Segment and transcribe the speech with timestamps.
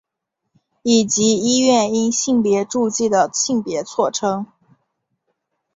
[0.81, 4.47] 以及医院因性别注记的性别错称。